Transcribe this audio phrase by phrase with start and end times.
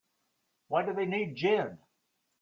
[0.69, 1.77] Why do they need gin?